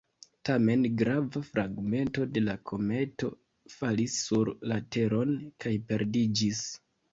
[0.47, 3.31] Tamen grava fragmento de la kometo
[3.75, 6.67] falis sur la Teron kaj perdiĝis.